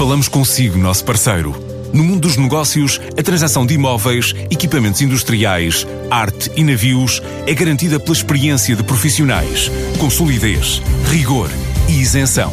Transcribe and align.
falamos 0.00 0.28
consigo, 0.28 0.78
nosso 0.78 1.04
parceiro. 1.04 1.54
No 1.92 2.02
mundo 2.02 2.20
dos 2.20 2.38
negócios, 2.38 2.98
a 3.18 3.22
transação 3.22 3.66
de 3.66 3.74
imóveis, 3.74 4.34
equipamentos 4.50 5.02
industriais, 5.02 5.86
arte 6.10 6.50
e 6.56 6.64
navios 6.64 7.20
é 7.46 7.52
garantida 7.52 8.00
pela 8.00 8.16
experiência 8.16 8.74
de 8.74 8.82
profissionais, 8.82 9.70
com 9.98 10.08
solidez, 10.08 10.80
rigor 11.10 11.50
e 11.86 12.00
isenção. 12.00 12.50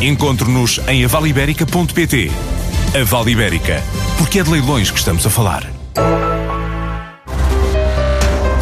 Encontre-nos 0.00 0.80
em 0.88 1.04
avaliberica.pt. 1.04 2.30
A 2.98 3.04
Vale 3.04 3.32
Ibérica, 3.32 3.82
porque 4.16 4.38
é 4.38 4.42
de 4.42 4.48
leilões 4.48 4.90
que 4.90 4.98
estamos 4.98 5.26
a 5.26 5.28
falar. 5.28 5.70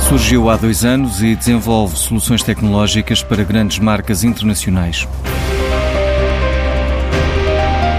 Surgiu 0.08 0.50
há 0.50 0.56
dois 0.56 0.84
anos 0.84 1.22
e 1.22 1.36
desenvolve 1.36 1.96
soluções 1.96 2.42
tecnológicas 2.42 3.22
para 3.22 3.44
grandes 3.44 3.78
marcas 3.78 4.24
internacionais. 4.24 5.06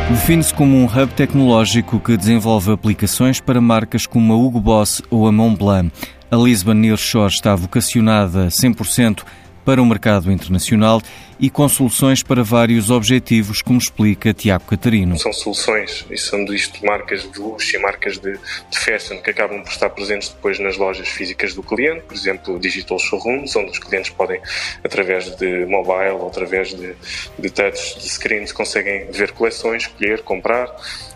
Define-se 0.10 0.54
como 0.54 0.78
um 0.78 0.86
hub 0.86 1.14
tecnológico 1.14 2.00
que 2.00 2.18
desenvolve 2.18 2.72
aplicações 2.72 3.40
para 3.40 3.60
marcas 3.60 4.06
como 4.06 4.34
a 4.34 4.36
Hugo 4.38 4.60
Boss 4.60 5.02
ou 5.10 5.28
a 5.28 5.32
Montblanc. 5.32 5.92
A 6.30 6.36
Lisbon 6.36 6.74
Nearshore 6.74 7.34
está 7.34 7.56
vocacionada 7.56 8.48
100% 8.48 9.24
para 9.66 9.82
o 9.82 9.86
mercado 9.86 10.32
internacional 10.32 11.02
e 11.40 11.50
com 11.50 11.68
soluções 11.68 12.24
para 12.24 12.44
vários 12.44 12.90
objetivos, 12.90 13.62
como 13.62 13.78
explica 13.78 14.34
Tiago 14.34 14.64
Catarino. 14.66 15.18
São 15.18 15.34
soluções, 15.34 16.06
e 16.10 16.18
são 16.18 16.46
isto 16.54 16.86
marcas 16.86 17.30
de 17.30 17.40
luxo 17.40 17.76
e 17.76 17.80
marcas 17.80 18.18
de, 18.18 18.34
de 18.34 18.80
fashion 18.80 19.18
que 19.18 19.30
acabam 19.32 19.62
por 19.62 19.72
estar 19.72 19.90
presentes 19.90 20.30
depois 20.30 20.60
nas 20.60 20.78
lojas 20.78 21.10
físicas 21.10 21.54
do 21.54 21.64
cliente, 21.64 22.02
por 22.02 22.16
exemplo, 22.16 22.60
digital 22.60 22.98
showrooms, 23.00 23.56
onde 23.56 23.72
os 23.72 23.80
clientes 23.80 24.12
podem, 24.12 24.40
através 24.84 25.36
de 25.36 25.66
mobile 25.66 26.12
ou 26.20 26.28
através 26.28 26.70
de, 26.70 26.96
de 27.38 27.50
touch, 27.50 28.00
de 28.00 28.10
screens, 28.10 28.52
conseguem 28.52 29.12
ver 29.12 29.32
coleções, 29.32 29.84
escolher, 29.84 30.22
comprar. 30.22 30.74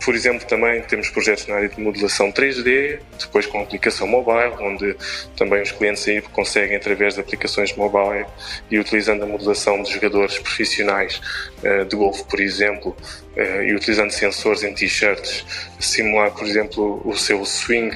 Por 0.08 0.16
exemplo, 0.16 0.48
também 0.48 0.82
temos 0.84 1.10
projetos 1.10 1.48
na 1.48 1.56
área 1.56 1.68
de 1.68 1.82
modelação 1.82 2.32
3D, 2.32 3.00
depois 3.20 3.46
com 3.46 3.60
aplicação 3.60 4.08
mobile, 4.08 4.54
onde 4.62 4.96
também 5.36 5.62
os 5.62 5.72
clientes 5.72 6.08
aí 6.08 6.22
conseguem, 6.22 6.78
através 6.78 7.16
de 7.16 7.20
aplicações 7.20 7.76
mobile 7.76 8.26
e 8.72 8.80
utilizando 8.80 9.24
a 9.24 9.26
modelação 9.26 9.84
de 9.84 9.92
jogadores 9.92 10.40
profissionais 10.40 11.20
uh, 11.62 11.84
de 11.84 11.94
golfe, 11.94 12.24
por 12.24 12.40
exemplo, 12.40 12.96
uh, 13.36 13.64
e 13.64 13.76
utilizando 13.76 14.12
sensores 14.12 14.64
em 14.64 14.74
t-shirts, 14.74 15.46
simular, 15.78 16.32
por 16.32 16.48
exemplo, 16.48 17.02
o 17.04 17.14
seu 17.18 17.44
swing 17.44 17.94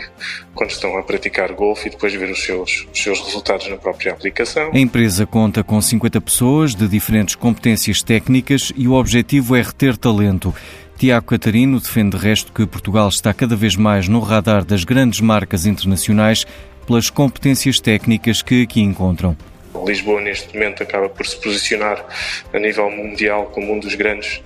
quando 0.53 0.71
estão 0.71 0.97
a 0.97 1.03
praticar 1.03 1.53
golfe 1.53 1.87
e 1.87 1.91
depois 1.91 2.13
ver 2.13 2.29
os 2.29 2.43
seus, 2.43 2.89
os 2.93 3.01
seus 3.01 3.21
resultados 3.21 3.69
na 3.69 3.77
própria 3.77 4.11
aplicação. 4.11 4.69
A 4.73 4.77
empresa 4.77 5.25
conta 5.25 5.63
com 5.63 5.81
50 5.81 6.19
pessoas 6.19 6.75
de 6.75 6.89
diferentes 6.89 7.35
competências 7.35 8.03
técnicas 8.03 8.73
e 8.75 8.85
o 8.85 8.95
objetivo 8.95 9.55
é 9.55 9.61
reter 9.61 9.95
talento. 9.95 10.53
Tiago 11.01 11.25
Catarino 11.25 11.79
defende 11.79 12.15
de 12.15 12.23
resto 12.23 12.53
que 12.53 12.63
Portugal 12.67 13.09
está 13.09 13.33
cada 13.33 13.55
vez 13.55 13.75
mais 13.75 14.07
no 14.07 14.19
radar 14.19 14.63
das 14.63 14.83
grandes 14.83 15.19
marcas 15.19 15.65
internacionais 15.65 16.45
pelas 16.85 17.09
competências 17.09 17.79
técnicas 17.79 18.43
que 18.43 18.61
aqui 18.61 18.81
encontram. 18.81 19.35
Lisboa, 19.83 20.21
neste 20.21 20.53
momento, 20.53 20.83
acaba 20.83 21.09
por 21.09 21.25
se 21.25 21.41
posicionar 21.41 22.05
a 22.53 22.59
nível 22.59 22.91
mundial 22.91 23.47
como 23.47 23.73
um 23.73 23.79
dos 23.79 23.95
grandes 23.95 24.43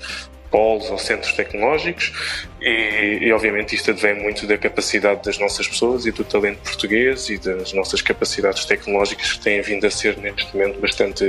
polos 0.55 0.89
ou 0.89 0.97
centros 0.97 1.33
tecnológicos 1.33 2.13
e, 2.61 3.19
e, 3.23 3.33
obviamente 3.33 3.75
isto 3.75 3.91
advém 3.91 4.15
muito 4.23 4.47
da 4.47 4.57
capacidade 4.57 5.21
das 5.21 5.37
nossas 5.37 5.67
pessoas 5.67 6.05
e 6.05 6.11
do 6.13 6.23
talento 6.23 6.59
português 6.59 7.29
e 7.29 7.37
das 7.37 7.73
nossas 7.73 8.01
capacidades 8.01 8.63
tecnológicas 8.63 9.33
que 9.33 9.39
têm 9.39 9.61
vindo 9.61 9.85
a 9.85 9.91
ser 9.91 10.17
neste 10.17 10.55
momento 10.55 10.79
bastante, 10.79 11.25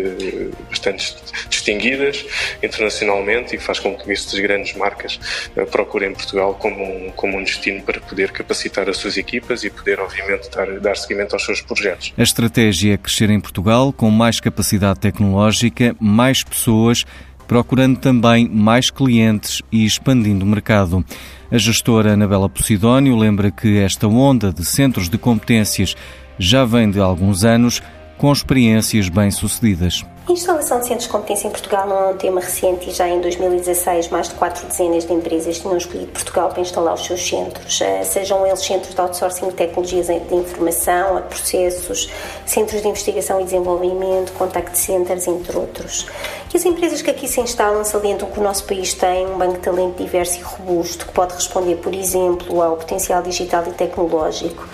bastante 0.70 1.16
distinguidas 1.50 2.24
internacionalmente 2.62 3.56
e 3.56 3.58
faz 3.58 3.80
com 3.80 3.96
que 3.96 4.12
estas 4.12 4.38
grandes 4.38 4.76
marcas 4.76 5.18
eh, 5.56 5.64
procurem 5.64 6.12
Portugal 6.12 6.54
como 6.54 6.84
um, 6.84 7.10
como 7.10 7.36
um 7.36 7.42
destino 7.42 7.82
para 7.82 8.00
poder 8.00 8.30
capacitar 8.30 8.88
as 8.88 8.96
suas 8.96 9.16
equipas 9.16 9.64
e 9.64 9.70
poder 9.70 9.98
obviamente 9.98 10.48
dar, 10.50 10.78
dar 10.78 10.96
seguimento 10.96 11.34
aos 11.34 11.44
seus 11.44 11.60
projetos. 11.60 12.14
A 12.16 12.22
estratégia 12.22 12.94
é 12.94 12.96
crescer 12.96 13.28
em 13.28 13.40
Portugal 13.40 13.92
com 13.92 14.08
mais 14.08 14.38
capacidade 14.38 15.00
tecnológica, 15.00 15.96
mais 16.00 16.44
pessoas 16.44 17.04
procurando 17.46 17.98
também 17.98 18.48
mais 18.48 18.90
clientes 18.90 19.62
e 19.70 19.84
expandindo 19.84 20.44
o 20.44 20.48
mercado. 20.48 21.04
A 21.50 21.58
gestora 21.58 22.14
Anabela 22.14 22.48
Posidónio 22.48 23.16
lembra 23.16 23.50
que 23.50 23.78
esta 23.78 24.08
onda 24.08 24.52
de 24.52 24.64
centros 24.64 25.08
de 25.08 25.16
competências 25.16 25.94
já 26.38 26.64
vem 26.64 26.90
de 26.90 27.00
alguns 27.00 27.44
anos, 27.44 27.82
com 28.18 28.32
experiências 28.32 29.08
bem-sucedidas. 29.08 30.04
A 30.28 30.32
instalação 30.32 30.80
de 30.80 30.86
centros 30.86 31.04
de 31.04 31.12
competência 31.12 31.46
em 31.46 31.52
Portugal 31.52 31.86
não 31.86 31.96
é 32.00 32.06
um 32.08 32.16
tema 32.16 32.40
recente 32.40 32.90
e 32.90 32.92
já 32.92 33.08
em 33.08 33.20
2016 33.20 34.08
mais 34.08 34.28
de 34.28 34.34
quatro 34.34 34.66
dezenas 34.66 35.06
de 35.06 35.12
empresas 35.12 35.60
tinham 35.60 35.76
escolhido 35.76 36.10
Portugal 36.10 36.48
para 36.48 36.60
instalar 36.62 36.94
os 36.94 37.06
seus 37.06 37.28
centros, 37.28 37.80
eh, 37.80 38.02
sejam 38.02 38.44
eles 38.44 38.58
centros 38.58 38.92
de 38.92 39.00
outsourcing 39.00 39.50
de 39.50 39.54
tecnologias 39.54 40.08
de 40.08 40.34
informação, 40.34 41.22
processos, 41.28 42.10
centros 42.44 42.82
de 42.82 42.88
investigação 42.88 43.40
e 43.40 43.44
desenvolvimento, 43.44 44.32
contact 44.32 44.76
centers, 44.76 45.28
entre 45.28 45.56
outros. 45.56 46.08
E 46.52 46.56
as 46.56 46.64
empresas 46.64 47.00
que 47.00 47.10
aqui 47.10 47.28
se 47.28 47.40
instalam 47.40 47.84
salientam 47.84 48.28
que 48.28 48.40
o 48.40 48.42
nosso 48.42 48.64
país 48.64 48.94
tem 48.94 49.28
um 49.28 49.38
banco 49.38 49.54
de 49.54 49.60
talento 49.60 50.02
diverso 50.02 50.40
e 50.40 50.42
robusto 50.42 51.06
que 51.06 51.12
pode 51.12 51.34
responder, 51.34 51.76
por 51.76 51.94
exemplo, 51.94 52.60
ao 52.60 52.76
potencial 52.76 53.22
digital 53.22 53.62
e 53.68 53.70
tecnológico 53.70 54.66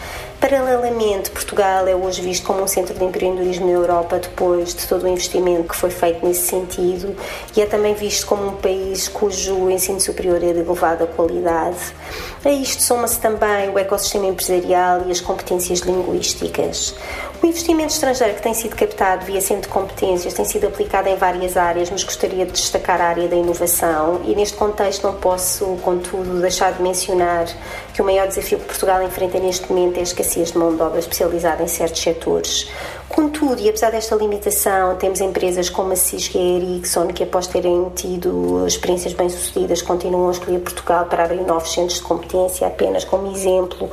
Paralelamente, 0.43 1.31
Portugal 1.31 1.87
é 1.87 1.95
hoje 1.95 2.21
visto 2.21 2.45
como 2.45 2.65
um 2.65 2.67
centro 2.67 2.93
de 2.99 3.05
empreendedorismo 3.05 3.65
na 3.65 3.75
Europa 3.75 4.19
depois 4.19 4.75
de 4.75 4.89
todo 4.89 5.05
o 5.05 5.09
investimento 5.09 5.42
que 5.65 5.77
foi 5.77 5.91
feito 5.91 6.25
nesse 6.27 6.49
sentido 6.49 7.15
e 7.57 7.61
é 7.61 7.67
também 7.67 7.95
visto 7.95 8.27
como 8.27 8.49
um 8.49 8.57
país 8.57 9.09
cujo 9.09 9.71
ensino 9.71 10.01
superior 10.01 10.37
é 10.43 10.53
de 10.53 10.61
elevada 10.61 11.07
qualidade. 11.07 11.79
A 12.45 12.51
isto 12.51 12.83
soma-se 12.83 13.21
também 13.21 13.71
o 13.71 13.79
ecossistema 13.79 14.27
empresarial 14.27 15.03
e 15.07 15.11
as 15.11 15.21
competências 15.21 15.81
linguísticas. 15.81 16.95
O 17.43 17.47
investimento 17.47 17.93
estrangeiro 17.93 18.35
que 18.35 18.43
tem 18.43 18.55
sido 18.55 18.77
captado 18.77 19.27
via 19.27 19.41
centro 19.41 19.63
de 19.63 19.69
competências 19.69 20.33
tem 20.33 20.45
sido 20.45 20.67
aplicado 20.69 21.09
em 21.09 21.17
várias 21.17 21.57
áreas, 21.57 21.91
mas 21.91 22.05
gostaria 22.05 22.47
de 22.47 22.53
destacar 22.53 23.01
a 23.01 23.07
área 23.07 23.27
da 23.27 23.35
inovação 23.35 24.21
e 24.25 24.35
neste 24.35 24.57
contexto 24.57 25.05
não 25.05 25.15
posso, 25.15 25.77
contudo, 25.83 26.41
deixar 26.41 26.73
de 26.73 26.83
mencionar 26.83 27.47
que 27.93 28.01
o 28.01 28.05
maior 28.05 28.29
desafio 28.29 28.59
que 28.59 28.67
Portugal 28.67 29.03
enfrenta 29.03 29.41
neste 29.41 29.71
momento 29.73 29.97
é 29.97 30.01
a 30.01 30.03
escassez 30.05 30.53
de 30.53 30.59
mão 30.59 30.75
de 30.75 30.83
obra 30.83 30.99
especializada 30.99 31.63
em 31.63 31.69
certos 31.69 32.01
setores. 32.01 32.69
Contudo, 33.15 33.61
e 33.61 33.69
apesar 33.69 33.91
desta 33.91 34.15
limitação, 34.17 34.97
temos 34.97 35.21
empresas 35.21 35.69
como 35.69 35.93
a 35.93 35.97
Cisco 35.97 36.39
e 36.39 36.41
a 36.41 36.57
Ericsson 36.57 37.09
que, 37.09 37.23
após 37.23 37.47
terem 37.47 37.91
tido 37.95 38.67
experiências 38.67 39.13
bem-sucedidas, 39.13 39.83
continuam 39.83 40.29
a 40.29 40.33
escolher 40.33 40.61
Portugal 40.61 41.05
para 41.05 41.25
abrir 41.25 41.43
novos 41.43 41.71
centros 41.73 41.99
de 41.99 42.05
competência. 42.05 42.67
Apenas 42.67 43.05
como 43.05 43.31
exemplo, 43.31 43.91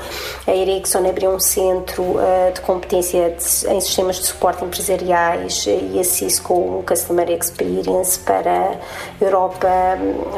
a 0.47 0.55
Ericsson 0.55 0.99
abriu 0.99 1.31
um 1.31 1.39
centro 1.39 2.01
uh, 2.01 2.53
de 2.53 2.61
competência 2.61 3.31
de, 3.31 3.69
em 3.69 3.81
sistemas 3.81 4.19
de 4.19 4.27
suporte 4.27 4.63
empresariais 4.63 5.65
e 5.67 5.99
a 5.99 6.03
Cisco 6.03 6.53
um 6.53 6.81
Customer 6.83 7.29
Experience 7.29 8.19
para 8.19 8.79
Europa, 9.19 9.67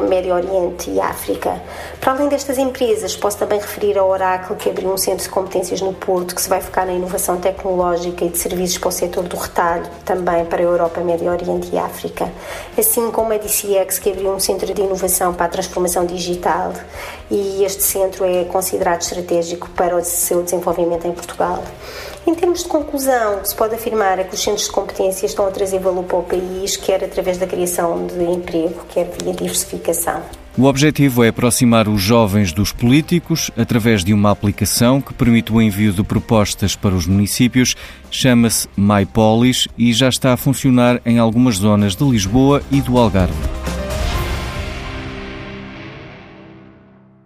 Médio 0.08 0.34
Oriente 0.34 0.90
e 0.90 1.00
África. 1.00 1.62
Para 2.00 2.14
além 2.14 2.28
destas 2.28 2.58
empresas, 2.58 3.14
posso 3.14 3.38
também 3.38 3.60
referir 3.60 3.96
a 3.96 4.04
Oracle, 4.04 4.56
que 4.56 4.68
abriu 4.68 4.92
um 4.92 4.98
centro 4.98 5.22
de 5.22 5.28
competências 5.28 5.80
no 5.80 5.92
Porto, 5.92 6.34
que 6.34 6.42
se 6.42 6.48
vai 6.48 6.60
focar 6.60 6.84
na 6.84 6.92
inovação 6.92 7.36
tecnológica 7.36 8.24
e 8.24 8.28
de 8.28 8.38
para 8.78 8.88
o 8.88 8.92
setor 8.92 9.24
do 9.24 9.36
retalho, 9.36 9.86
também 10.04 10.44
para 10.44 10.60
a 10.60 10.64
Europa, 10.64 11.00
Médio 11.00 11.30
Oriente 11.30 11.70
e 11.72 11.78
África, 11.78 12.30
assim 12.76 13.10
como 13.10 13.32
a 13.32 13.36
DCX, 13.36 13.98
que 13.98 14.10
abriu 14.10 14.32
um 14.32 14.40
centro 14.40 14.72
de 14.72 14.80
inovação 14.80 15.34
para 15.34 15.46
a 15.46 15.48
transformação 15.48 16.06
digital 16.06 16.72
e 17.30 17.64
este 17.64 17.82
centro 17.82 18.24
é 18.24 18.44
considerado 18.44 19.02
estratégico 19.02 19.68
para 19.70 19.96
o 19.96 20.04
seu 20.04 20.42
desenvolvimento 20.42 21.06
em 21.06 21.12
Portugal. 21.12 21.62
Em 22.26 22.34
termos 22.34 22.62
de 22.62 22.68
conclusão, 22.68 23.36
o 23.36 23.40
que 23.40 23.48
se 23.48 23.54
pode 23.54 23.74
afirmar 23.74 24.18
é 24.18 24.24
que 24.24 24.34
os 24.34 24.42
centros 24.42 24.66
de 24.66 24.72
competência 24.72 25.26
estão 25.26 25.46
a 25.46 25.50
trazer 25.50 25.78
valor 25.78 26.04
para 26.04 26.18
o 26.18 26.22
país, 26.22 26.76
quer 26.76 27.02
através 27.02 27.38
da 27.38 27.46
criação 27.46 28.06
de 28.06 28.22
emprego, 28.22 28.84
quer 28.88 29.06
via 29.06 29.32
diversificação. 29.32 30.22
O 30.56 30.64
objetivo 30.64 31.24
é 31.24 31.28
aproximar 31.28 31.88
os 31.88 32.02
jovens 32.02 32.52
dos 32.52 32.72
políticos 32.72 33.50
através 33.56 34.04
de 34.04 34.12
uma 34.12 34.30
aplicação 34.30 35.00
que 35.00 35.14
permite 35.14 35.50
o 35.50 35.62
envio 35.62 35.92
de 35.92 36.02
propostas 36.02 36.76
para 36.76 36.94
os 36.94 37.06
municípios. 37.06 37.74
Chama-se 38.10 38.68
MyPolis 38.76 39.66
e 39.78 39.94
já 39.94 40.10
está 40.10 40.34
a 40.34 40.36
funcionar 40.36 41.00
em 41.06 41.18
algumas 41.18 41.56
zonas 41.56 41.96
de 41.96 42.04
Lisboa 42.04 42.62
e 42.70 42.82
do 42.82 42.98
Algarve. 42.98 43.61